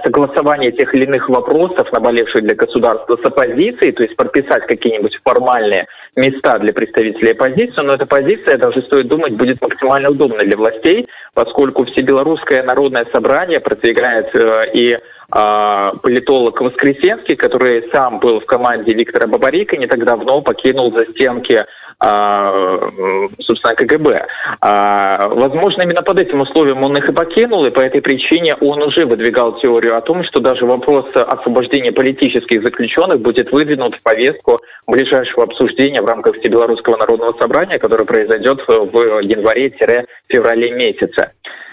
согласования 0.03 0.71
тех 0.71 0.93
или 0.93 1.05
иных 1.05 1.27
вопросов, 1.29 1.91
наболевших 1.91 2.43
для 2.43 2.55
государства 2.55 3.17
с 3.17 3.25
оппозицией, 3.25 3.91
то 3.91 4.03
есть 4.03 4.15
прописать 4.15 4.65
какие-нибудь 4.67 5.19
формальные 5.23 5.87
места 6.15 6.57
для 6.59 6.73
представителей 6.73 7.31
оппозиции, 7.31 7.81
но 7.81 7.93
эта 7.93 8.05
позиция, 8.05 8.57
даже 8.57 8.81
стоит 8.83 9.07
думать, 9.07 9.33
будет 9.33 9.61
максимально 9.61 10.09
удобной 10.09 10.45
для 10.45 10.57
властей, 10.57 11.07
поскольку 11.33 11.85
Всебелорусское 11.85 12.63
народное 12.63 13.05
собрание 13.11 13.59
продвигает 13.59 14.33
э, 14.35 14.71
и 14.73 14.97
а, 15.33 15.93
политолог 15.95 16.59
Воскресенский, 16.59 17.37
который 17.37 17.89
сам 17.93 18.19
был 18.19 18.41
в 18.41 18.45
команде 18.45 18.93
Виктора 18.93 19.27
Бабарика, 19.27 19.77
не 19.77 19.87
так 19.87 20.03
давно 20.03 20.41
покинул 20.41 20.91
за 20.91 21.05
стенки 21.05 21.65
собственно, 22.01 23.75
КГБ. 23.75 24.25
А, 24.61 25.27
возможно, 25.27 25.83
именно 25.83 26.01
под 26.01 26.19
этим 26.19 26.41
условием 26.41 26.83
он 26.83 26.97
их 26.97 27.07
и 27.07 27.13
покинул, 27.13 27.65
и 27.65 27.69
по 27.69 27.79
этой 27.79 28.01
причине 28.01 28.55
он 28.59 28.81
уже 28.81 29.05
выдвигал 29.05 29.59
теорию 29.59 29.95
о 29.95 30.01
том, 30.01 30.23
что 30.23 30.39
даже 30.39 30.65
вопрос 30.65 31.05
освобождения 31.13 31.91
политических 31.91 32.63
заключенных 32.63 33.19
будет 33.19 33.51
выдвинут 33.51 33.95
в 33.95 34.01
повестку 34.01 34.57
ближайшего 34.87 35.43
обсуждения 35.43 36.01
в 36.01 36.05
рамках 36.05 36.37
Всебелорусского 36.37 36.97
народного 36.97 37.33
собрания, 37.39 37.77
которое 37.77 38.05
произойдет 38.05 38.61
в 38.67 39.21
январе-феврале 39.21 40.71
месяце. 40.71 41.31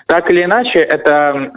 Так 0.09 0.31
или 0.31 0.45
иначе, 0.45 0.79
это, 0.79 1.51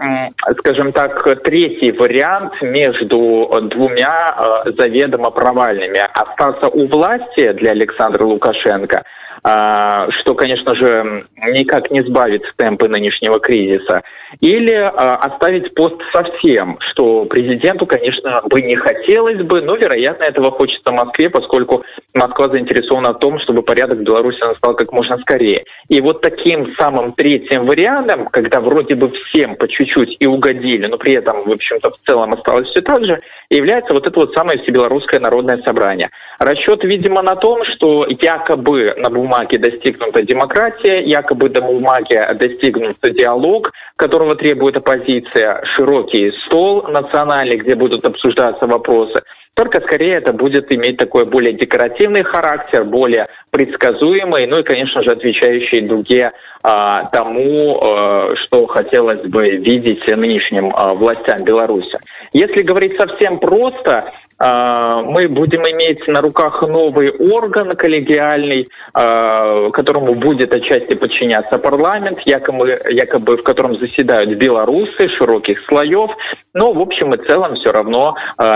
скажем 0.59 0.91
так, 0.91 1.23
третий 1.43 1.93
вариант 1.93 2.61
между 2.61 3.47
двумя 3.69 4.35
э, 4.65 4.71
заведомо 4.77 5.31
провальными. 5.31 5.99
Остаться 6.13 6.67
у 6.67 6.85
власти 6.87 7.53
для 7.53 7.71
Александра 7.71 8.25
Лукашенко– 8.25 9.03
а, 9.43 10.11
что, 10.21 10.35
конечно 10.35 10.75
же, 10.75 11.25
никак 11.47 11.89
не 11.89 12.01
сбавит 12.01 12.43
темпы 12.57 12.87
нынешнего 12.87 13.39
кризиса, 13.39 14.03
или 14.39 14.73
а, 14.73 15.15
оставить 15.17 15.73
пост 15.75 15.95
совсем, 16.13 16.77
что 16.91 17.25
президенту, 17.25 17.85
конечно, 17.85 18.41
бы 18.49 18.61
не 18.61 18.75
хотелось 18.75 19.43
бы, 19.43 19.61
но, 19.61 19.75
вероятно, 19.75 20.23
этого 20.23 20.51
хочется 20.51 20.91
Москве, 20.91 21.29
поскольку 21.29 21.83
Москва 22.13 22.49
заинтересована 22.49 23.13
в 23.13 23.19
том, 23.19 23.39
чтобы 23.39 23.61
порядок 23.61 23.99
в 23.99 24.03
Беларуси 24.03 24.39
настал 24.41 24.75
как 24.75 24.91
можно 24.91 25.17
скорее. 25.19 25.65
И 25.89 25.99
вот 26.01 26.21
таким 26.21 26.73
самым 26.79 27.13
третьим 27.13 27.65
вариантом, 27.65 28.27
когда 28.27 28.59
вроде 28.61 28.95
бы 28.95 29.11
всем 29.11 29.55
по 29.55 29.67
чуть-чуть 29.67 30.17
и 30.19 30.27
угодили, 30.27 30.87
но 30.87 30.97
при 30.97 31.13
этом, 31.13 31.43
в 31.43 31.51
общем-то, 31.51 31.91
в 31.91 31.97
целом 32.07 32.33
осталось 32.33 32.67
все 32.69 32.81
так 32.81 33.03
же, 33.05 33.19
является 33.49 33.93
вот 33.93 34.07
это 34.07 34.19
вот 34.19 34.33
самое 34.33 34.59
всебелорусское 34.59 35.19
народное 35.19 35.61
собрание. 35.65 36.09
Расчет, 36.39 36.83
видимо, 36.83 37.21
на 37.21 37.35
том, 37.35 37.63
что 37.75 38.07
якобы 38.07 38.93
на 38.97 39.09
бумаге 39.09 39.57
достигнута 39.57 40.23
демократия, 40.23 41.03
якобы 41.03 41.49
на 41.49 41.61
бумаге 41.61 42.27
достигнут 42.33 42.97
диалог, 43.03 43.71
которого 44.21 44.35
требует 44.35 44.77
оппозиция, 44.77 45.61
широкий 45.75 46.31
стол 46.45 46.83
национальный, 46.87 47.57
где 47.57 47.75
будут 47.75 48.05
обсуждаться 48.05 48.67
вопросы. 48.67 49.21
Только 49.55 49.81
скорее 49.81 50.13
это 50.13 50.31
будет 50.31 50.71
иметь 50.73 50.97
такой 50.97 51.25
более 51.25 51.53
декоративный 51.53 52.23
характер, 52.23 52.85
более 52.85 53.25
предсказуемый, 53.49 54.47
ну 54.47 54.59
и, 54.59 54.63
конечно 54.63 55.03
же, 55.03 55.11
отвечающий 55.11 55.81
дуге 55.81 56.31
а, 56.63 57.01
тому, 57.11 57.81
а, 57.81 58.27
что 58.35 58.65
хотелось 58.67 59.23
бы 59.23 59.49
видеть 59.57 60.07
нынешним 60.07 60.71
а, 60.73 60.93
властям 60.93 61.43
Беларуси. 61.43 61.97
Если 62.31 62.61
говорить 62.61 62.97
совсем 62.97 63.39
просто, 63.39 64.01
мы 64.41 65.27
будем 65.27 65.61
иметь 65.69 66.07
на 66.07 66.21
руках 66.21 66.61
новый 66.61 67.11
орган 67.11 67.71
коллегиальный, 67.71 68.67
которому 68.93 70.15
будет 70.15 70.53
отчасти 70.53 70.95
подчиняться 70.95 71.57
парламент, 71.57 72.19
якобы, 72.25 72.79
якобы 72.89 73.37
в 73.37 73.43
котором 73.43 73.77
заседают 73.77 74.37
белорусы 74.37 75.07
широких 75.17 75.63
слоев. 75.67 76.09
Но 76.53 76.73
в 76.73 76.79
общем 76.79 77.13
и 77.13 77.17
целом 77.27 77.55
все 77.55 77.71
равно 77.71 78.15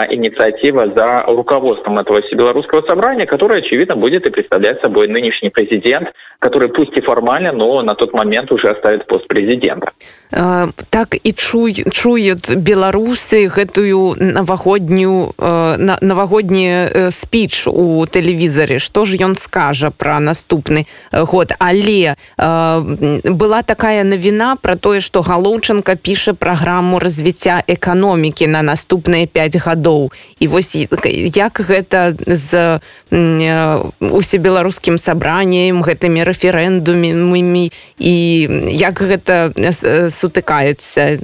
инициатива 0.09 0.91
за 0.95 1.25
руководством 1.27 1.99
этого 1.99 2.21
всебелорусского 2.21 2.81
собрания, 2.87 3.25
которое, 3.25 3.59
очевидно, 3.59 3.95
будет 3.95 4.25
и 4.27 4.31
представлять 4.31 4.81
собой 4.81 5.07
нынешний 5.07 5.49
президент, 5.49 6.09
который 6.39 6.69
пусть 6.69 6.97
и 6.97 7.01
формально, 7.01 7.51
но 7.51 7.81
на 7.81 7.95
тот 7.95 8.13
момент 8.13 8.51
уже 8.51 8.69
оставит 8.69 9.07
пост 9.07 9.27
президента. 9.27 9.91
Так 10.89 11.15
і 11.23 11.31
чуй, 11.31 11.73
чуюць 11.73 12.55
беларусы 12.55 13.47
гэтую 13.47 14.15
навагоднюю 14.19 15.31
на, 15.37 15.74
навагодні 15.77 17.11
спіч 17.11 17.67
у 17.67 18.05
тэлевізары 18.05 18.79
што 18.79 19.05
ж 19.05 19.17
ён 19.19 19.35
скажа 19.35 19.91
пра 19.91 20.19
наступны 20.19 20.85
год? 21.11 21.53
Але 21.59 22.15
была 23.23 23.63
такая 23.63 24.03
навіна 24.03 24.55
про 24.61 24.75
тое 24.75 25.01
што 25.01 25.21
галоўчынка 25.21 25.95
піша 25.95 26.33
праграму 26.33 26.99
развіцця 26.99 27.63
эканомікі 27.67 28.47
на 28.47 28.61
наступныя 28.61 29.27
5 29.27 29.55
гадоў. 29.55 30.11
І 30.39 30.47
вось 30.47 30.75
як 30.75 31.59
гэта 31.59 32.13
з 32.25 32.79
усебеларускім 33.99 34.97
сабраннем 34.97 35.81
гэтымі 35.81 36.23
рэферэндумамі 36.23 37.71
і 37.99 38.15
як 38.71 39.01
гэта 39.01 39.51
сутыкаецца 40.09 41.17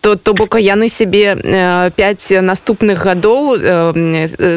то 0.00 0.16
то 0.16 0.34
бок 0.34 0.56
яны 0.58 0.88
сябе 0.88 1.36
5 1.96 2.42
наступных 2.42 3.04
гадоў 3.04 3.56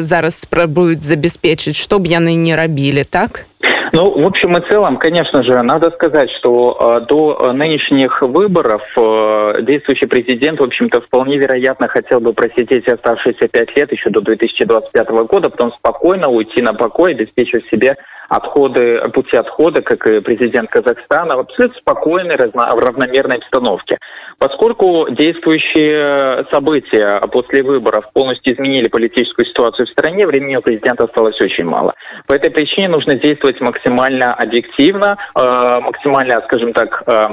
зараз 0.02 0.40
спрабуюць 0.40 1.02
забяспечыць 1.02 1.76
што 1.76 1.98
б 1.98 2.06
яны 2.06 2.34
не 2.34 2.56
рабілі 2.56 3.04
так 3.04 3.46
Ну, 3.92 4.10
в 4.10 4.26
общем 4.26 4.56
и 4.56 4.60
целом, 4.68 4.96
конечно 4.98 5.42
же, 5.42 5.62
надо 5.62 5.90
сказать, 5.90 6.30
что 6.38 6.76
э, 6.78 7.06
до 7.06 7.52
нынешних 7.52 8.22
выборов 8.22 8.82
э, 8.96 9.62
действующий 9.62 10.06
президент, 10.06 10.60
в 10.60 10.64
общем-то, 10.64 11.00
вполне 11.00 11.38
вероятно 11.38 11.88
хотел 11.88 12.20
бы 12.20 12.32
просидеть 12.32 12.86
оставшиеся 12.86 13.48
пять 13.48 13.74
лет 13.76 13.90
еще 13.90 14.10
до 14.10 14.20
2025 14.20 15.08
года, 15.26 15.50
потом 15.50 15.72
спокойно 15.72 16.28
уйти 16.28 16.60
на 16.60 16.74
покой, 16.74 17.12
обеспечив 17.12 17.66
себе 17.70 17.96
отходы, 18.28 19.00
пути 19.12 19.36
отхода, 19.36 19.80
как 19.82 20.06
и 20.06 20.20
президент 20.20 20.68
Казахстана, 20.70 21.36
в 21.36 21.40
абсолютно 21.40 21.80
спокойной, 21.80 22.36
разно, 22.36 22.70
в 22.76 22.78
равномерной 22.78 23.38
обстановке. 23.38 23.98
Поскольку 24.37 25.07
действующие 25.09 26.45
события 26.51 27.19
после 27.31 27.63
выборов 27.63 28.05
полностью 28.13 28.53
изменили 28.53 28.87
политическую 28.87 29.45
ситуацию 29.45 29.87
в 29.87 29.89
стране, 29.89 30.27
времени 30.27 30.55
у 30.55 30.61
президента 30.61 31.05
осталось 31.05 31.39
очень 31.41 31.65
мало. 31.65 31.93
По 32.27 32.33
этой 32.33 32.51
причине 32.51 32.89
нужно 32.89 33.15
действовать 33.15 33.59
максимально 33.61 34.33
объективно, 34.33 35.17
э, 35.35 35.79
максимально, 35.79 36.41
скажем 36.45 36.73
так, 36.73 37.03
э, 37.07 37.23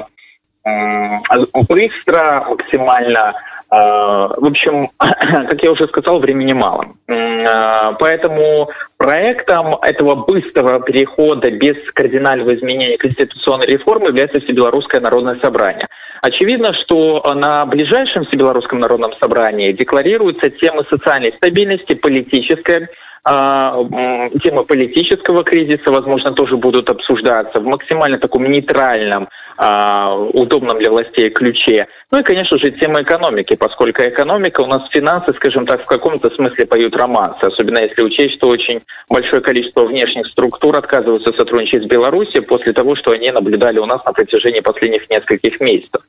быстро, 1.68 2.44
максимально 2.48 3.34
в 3.70 4.46
общем, 4.46 4.88
как 4.98 5.62
я 5.62 5.70
уже 5.70 5.86
сказал, 5.86 6.18
времени 6.18 6.52
мало. 6.52 6.86
Поэтому 7.06 8.68
проектом 8.96 9.76
этого 9.82 10.16
быстрого 10.26 10.80
перехода 10.80 11.50
без 11.50 11.76
кардинального 11.94 12.54
изменения 12.56 12.98
конституционной 12.98 13.66
реформы 13.66 14.08
является 14.08 14.40
Всебелорусское 14.40 15.00
народное 15.00 15.38
собрание. 15.40 15.86
Очевидно, 16.22 16.74
что 16.74 17.22
на 17.34 17.64
ближайшем 17.64 18.24
Всебелорусском 18.26 18.78
народном 18.78 19.12
собрании 19.20 19.72
декларируются 19.72 20.50
темы 20.50 20.84
социальной 20.90 21.32
стабильности, 21.32 21.94
политической 21.94 22.88
темы 23.24 24.64
политического 24.64 25.44
кризиса, 25.44 25.90
возможно, 25.90 26.32
тоже 26.32 26.56
будут 26.56 26.88
обсуждаться 26.88 27.60
в 27.60 27.64
максимально 27.64 28.18
таком 28.18 28.44
нейтральном 28.44 29.28
удобном 29.58 30.78
для 30.78 30.90
властей 30.90 31.30
ключе. 31.30 31.86
Ну 32.10 32.20
и, 32.20 32.22
конечно 32.22 32.58
же, 32.58 32.70
тема 32.72 33.02
экономики, 33.02 33.56
поскольку 33.56 34.02
экономика 34.02 34.62
у 34.62 34.66
нас 34.66 34.82
финансы, 34.90 35.32
скажем 35.34 35.66
так, 35.66 35.82
в 35.82 35.86
каком-то 35.86 36.30
смысле 36.30 36.66
поют 36.66 36.96
романсы, 36.96 37.42
особенно 37.42 37.78
если 37.78 38.02
учесть, 38.02 38.36
что 38.36 38.48
очень 38.48 38.82
большое 39.08 39.42
количество 39.42 39.84
внешних 39.84 40.26
структур 40.28 40.78
отказываются 40.78 41.32
сотрудничать 41.32 41.82
с 41.82 41.86
Беларусью 41.86 42.42
после 42.42 42.72
того, 42.72 42.96
что 42.96 43.10
они 43.10 43.30
наблюдали 43.30 43.78
у 43.78 43.86
нас 43.86 44.04
на 44.04 44.12
протяжении 44.12 44.60
последних 44.60 45.08
нескольких 45.10 45.60
месяцев. 45.60 46.02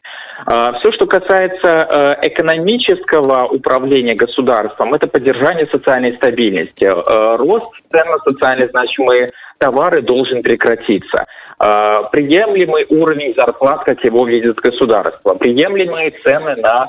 Все, 0.45 0.91
что 0.93 1.05
касается 1.05 1.67
э, 1.67 2.27
экономического 2.29 3.45
управления 3.45 4.15
государством, 4.15 4.93
это 4.93 5.07
поддержание 5.07 5.67
социальной 5.67 6.15
стабильности. 6.15 6.85
Э, 6.85 7.35
рост 7.37 7.67
цен 7.91 8.09
на 8.09 8.17
социально 8.19 8.67
значимые 8.67 9.27
товары 9.59 10.01
должен 10.01 10.41
прекратиться. 10.41 11.25
Э, 11.61 12.03
приемлемый 12.11 12.85
уровень 12.89 13.35
зарплат, 13.35 13.83
как 13.83 14.03
его 14.03 14.25
видит 14.25 14.55
государство, 14.55 15.35
приемлемые 15.35 16.11
цены 16.23 16.55
на 16.55 16.87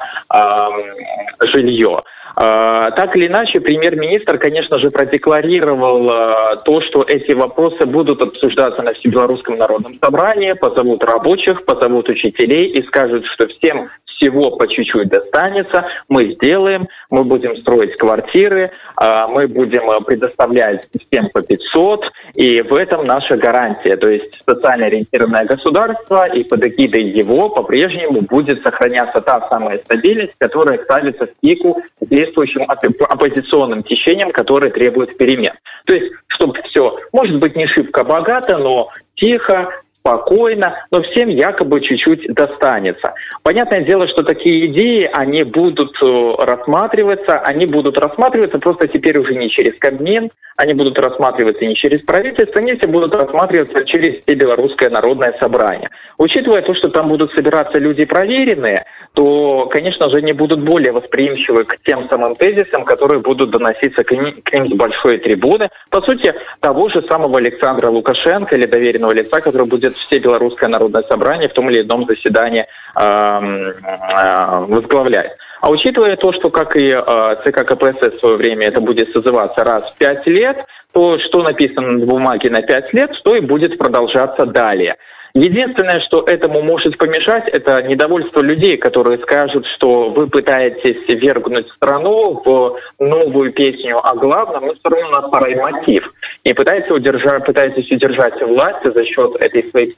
жилье. 1.40 2.02
Э, 2.36 2.90
так 2.96 3.14
или 3.14 3.26
иначе, 3.26 3.60
премьер-министр, 3.60 4.38
конечно 4.38 4.78
же, 4.78 4.90
продекларировал 4.90 6.10
э, 6.10 6.56
то, 6.64 6.80
что 6.80 7.04
эти 7.06 7.34
вопросы 7.34 7.84
будут 7.84 8.22
обсуждаться 8.22 8.82
на 8.82 8.92
Всебелорусском 8.94 9.58
народном 9.58 9.98
собрании, 10.02 10.52
позовут 10.52 11.04
рабочих, 11.04 11.64
позовут 11.66 12.08
учителей 12.08 12.70
и 12.70 12.82
скажут, 12.86 13.26
что 13.34 13.48
всем 13.48 13.90
всего 14.22 14.50
по 14.52 14.68
чуть-чуть 14.68 15.08
достанется, 15.08 15.86
мы 16.08 16.32
сделаем, 16.34 16.88
мы 17.10 17.24
будем 17.24 17.56
строить 17.56 17.96
квартиры, 17.96 18.70
а, 18.96 19.26
мы 19.26 19.48
будем 19.48 19.90
э, 19.90 20.00
предоставлять 20.04 20.86
всем 21.08 21.28
по 21.30 21.42
500, 21.42 22.10
и 22.34 22.62
в 22.62 22.74
этом 22.74 23.04
наша 23.04 23.36
гарантия. 23.36 23.96
То 23.96 24.08
есть 24.08 24.42
социально 24.46 24.86
ориентированное 24.86 25.44
государство, 25.44 26.26
и 26.28 26.44
под 26.44 26.64
эгидой 26.66 27.02
его 27.02 27.48
по-прежнему 27.48 28.22
будет 28.22 28.62
сохраняться 28.62 29.20
та 29.20 29.48
самая 29.50 29.78
стабильность, 29.78 30.34
которая 30.38 30.82
ставится 30.84 31.26
в 31.26 31.34
пику 31.40 31.82
действующим 32.00 32.64
оппозиционным 32.68 33.82
течениям, 33.82 34.30
которые 34.30 34.72
требуют 34.72 35.16
перемен. 35.16 35.52
То 35.86 35.94
есть, 35.94 36.12
чтобы 36.28 36.54
все, 36.70 36.98
может 37.12 37.38
быть, 37.38 37.56
не 37.56 37.66
шибко 37.66 38.04
богато, 38.04 38.58
но 38.58 38.88
тихо, 39.16 39.70
спокойно, 40.02 40.84
но 40.90 41.00
всем 41.02 41.28
якобы 41.28 41.80
чуть-чуть 41.80 42.34
достанется. 42.34 43.14
Понятное 43.42 43.82
дело, 43.82 44.06
что 44.08 44.22
такие 44.24 44.66
идеи, 44.66 45.08
они 45.12 45.44
будут 45.44 45.94
э, 46.02 46.34
рассматриваться, 46.38 47.38
они 47.38 47.66
будут 47.66 47.96
рассматриваться 47.96 48.58
просто 48.58 48.88
теперь 48.88 49.18
уже 49.18 49.34
не 49.34 49.48
через 49.48 49.78
Кабмин, 49.78 50.30
они 50.56 50.74
будут 50.74 50.98
рассматриваться 50.98 51.64
не 51.64 51.74
через 51.76 52.02
правительство, 52.02 52.60
они 52.60 52.74
все 52.74 52.88
будут 52.88 53.14
рассматриваться 53.14 53.84
через 53.84 54.22
Белорусское 54.26 54.90
народное 54.90 55.34
собрание. 55.40 55.88
Учитывая 56.18 56.62
то, 56.62 56.74
что 56.74 56.88
там 56.88 57.08
будут 57.08 57.32
собираться 57.32 57.78
люди 57.78 58.04
проверенные, 58.04 58.84
то, 59.14 59.66
конечно 59.66 60.08
же, 60.10 60.18
они 60.18 60.32
будут 60.32 60.60
более 60.60 60.92
восприимчивы 60.92 61.64
к 61.64 61.76
тем 61.84 62.08
самым 62.08 62.34
тезисам, 62.34 62.84
которые 62.84 63.20
будут 63.20 63.50
доноситься 63.50 64.04
к 64.04 64.10
ним, 64.10 64.40
к 64.42 64.52
ним 64.52 64.68
с 64.68 64.72
большой 64.72 65.18
трибуны. 65.18 65.68
По 65.90 66.00
сути, 66.00 66.34
того 66.60 66.88
же 66.88 67.02
самого 67.02 67.38
Александра 67.38 67.88
Лукашенко 67.88 68.56
или 68.56 68.64
доверенного 68.66 69.12
лица, 69.12 69.40
который 69.40 69.66
будет 69.66 69.94
все 69.94 70.18
Белорусское 70.18 70.68
народное 70.68 71.02
собрание 71.02 71.48
в 71.48 71.52
том 71.52 71.68
или 71.70 71.82
ином 71.82 72.06
заседании 72.06 72.64
э, 72.64 73.02
э, 73.02 74.64
возглавлять. 74.68 75.32
А 75.60 75.70
учитывая 75.70 76.16
то, 76.16 76.32
что, 76.32 76.50
как 76.50 76.74
и 76.74 76.88
э, 76.88 77.36
ЦК 77.44 77.66
КПСС 77.66 78.16
в 78.16 78.20
свое 78.20 78.36
время 78.36 78.68
это 78.68 78.80
будет 78.80 79.12
созываться 79.12 79.62
раз 79.62 79.92
в 79.92 79.96
пять 79.98 80.26
лет, 80.26 80.64
то, 80.92 81.18
что 81.18 81.42
написано 81.42 81.92
на 81.92 82.06
бумаге 82.06 82.50
на 82.50 82.62
пять 82.62 82.92
лет, 82.94 83.14
что 83.16 83.34
и 83.34 83.40
будет 83.40 83.76
продолжаться 83.78 84.46
далее. 84.46 84.96
Единственное, 85.34 86.00
что 86.00 86.24
этому 86.26 86.62
может 86.62 86.98
помешать, 86.98 87.48
это 87.48 87.82
недовольство 87.82 88.40
людей, 88.40 88.76
которые 88.76 89.18
скажут, 89.18 89.66
что 89.76 90.10
вы 90.10 90.26
пытаетесь 90.26 91.08
вергнуть 91.08 91.70
страну 91.70 92.42
в 92.44 92.78
новую 92.98 93.52
песню 93.52 93.98
о 93.98 94.14
главном, 94.14 94.66
но 94.66 94.74
все 94.74 94.88
равно 94.88 95.30
пора 95.30 95.48
и 95.48 95.54
мотив. 95.54 96.12
И 96.44 96.52
пытаетесь 96.52 96.90
удержать, 96.90 97.46
пытаетесь 97.46 97.90
удержать 97.90 98.40
власть 98.42 98.84
за 98.84 99.04
счет 99.04 99.36
этой 99.40 99.70
своей 99.70 99.94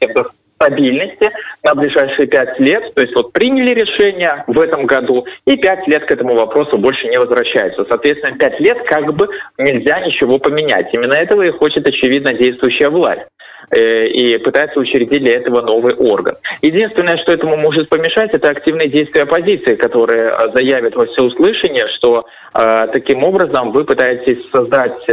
стабильности 0.55 1.31
на 1.65 1.75
ближайшие 1.75 2.29
пять 2.29 2.59
лет. 2.61 2.95
То 2.95 3.03
есть 3.03 3.15
вот 3.17 3.33
приняли 3.33 3.75
решение 3.75 4.45
в 4.47 4.61
этом 4.61 4.87
году, 4.87 5.27
и 5.47 5.57
пять 5.57 5.87
лет 5.89 6.05
к 6.07 6.11
этому 6.13 6.35
вопросу 6.35 6.79
больше 6.79 7.09
не 7.09 7.19
возвращаются. 7.19 7.85
Соответственно, 7.89 8.37
пять 8.37 8.61
лет 8.61 8.79
как 8.87 9.13
бы 9.15 9.29
нельзя 9.59 10.01
ничего 10.01 10.39
поменять. 10.39 10.93
Именно 10.93 11.15
этого 11.15 11.43
и 11.43 11.51
хочет, 11.51 11.87
очевидно, 11.87 12.35
действующая 12.35 12.89
власть. 12.89 13.27
Э, 13.71 14.07
и 14.07 14.37
пытается 14.39 14.79
учредить 14.79 15.23
для 15.23 15.37
этого 15.37 15.61
новый 15.63 15.95
орган. 15.95 16.37
Единственное, 16.61 17.17
что 17.19 17.33
этому 17.33 17.57
может 17.57 17.89
помешать, 17.89 18.33
это 18.33 18.49
активные 18.49 18.89
действия 18.89 19.23
оппозиции, 19.23 19.75
которые 19.75 20.29
э, 20.29 20.53
заявят 20.55 20.95
во 20.95 21.07
всеуслышание, 21.07 21.87
что 21.97 22.27
э, 22.53 22.87
таким 22.93 23.25
образом 23.25 23.73
вы 23.73 23.85
пытаетесь 23.85 24.49
создать 24.51 25.05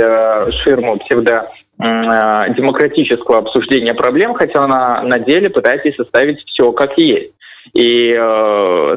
ширму 0.64 0.98
псевдо 1.00 1.50
демократического 1.80 3.40
обсуждения 3.40 3.96
проблем, 3.96 4.36
хотя 4.36 4.68
на, 4.68 5.02
на 5.02 5.18
деле 5.18 5.50
пытаетесь 5.50 5.96
составить 5.96 6.40
все 6.46 6.72
как 6.74 6.96
есть. 6.98 7.34
И, 7.74 8.10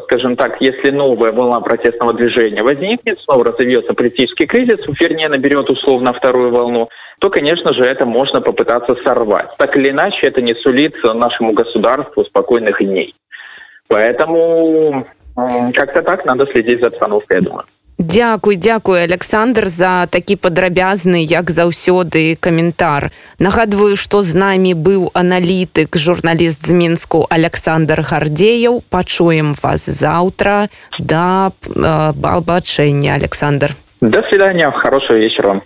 скажем 0.05 0.37
так, 0.37 0.61
если 0.61 0.91
новая 0.91 1.33
волна 1.33 1.61
протестного 1.61 2.13
движения 2.13 2.63
возникнет, 2.63 3.21
снова 3.21 3.45
разовьется 3.45 3.95
политический 3.95 4.45
кризис, 4.45 4.81
вернее, 5.01 5.29
наберет 5.29 5.71
условно 5.71 6.13
вторую 6.13 6.51
волну, 6.51 6.91
то, 7.25 7.31
конечно 7.31 7.73
же, 7.73 7.85
это 7.85 8.05
можно 8.05 8.43
попытаться 8.43 8.95
сорвать. 9.03 9.49
Так 9.57 9.75
или 9.79 9.89
иначе, 9.89 10.27
это 10.27 10.43
не 10.43 10.55
сулит 10.57 10.93
нашему 11.03 11.55
государству 11.55 12.23
спокойных 12.23 12.81
дней. 12.81 13.15
Поэтому 13.89 15.07
как-то 15.73 16.03
так 16.03 16.27
надо 16.27 16.47
следить 16.53 16.81
за 16.81 16.89
обстановкой, 16.89 17.39
я 17.39 17.43
думаю. 17.43 17.65
Дякуй, 17.97 18.57
дзякуй 18.57 19.05
Александр 19.05 19.69
за 19.69 20.07
такі 20.11 20.37
падрабязны 20.37 21.25
як 21.25 21.51
заўсёды 21.51 22.37
каментар 22.37 23.11
нагадваю 23.39 23.97
што 23.97 24.21
з 24.23 24.35
намі 24.35 24.75
быў 24.75 25.09
аналітык 25.15 25.97
журналіст 25.97 26.67
з 26.67 26.73
мінску 26.73 27.27
Александр 27.31 28.03
гардзеяў 28.03 28.83
пачуем 28.91 29.55
вас 29.63 29.89
заўтра 29.89 30.69
да 30.99 31.53
э, 31.65 32.13
бабачэння 32.13 33.15
Александр 33.15 33.77
до 34.01 34.23
свидания 34.25 34.71
хорошего 34.73 35.17
вечера 35.17 35.63